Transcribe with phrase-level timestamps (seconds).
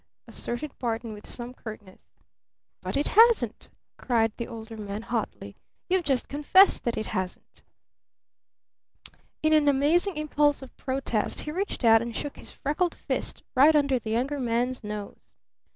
[0.27, 2.09] asserted Barton with some curtness.
[2.81, 5.55] "But it hasn't!" cried the Older Man hotly.
[5.89, 7.61] "You've just confessed that it hasn't!"
[9.43, 13.75] In an amazing impulse of protest he reached out and shook his freckled fist right
[13.75, 15.35] under the Younger Man's nose.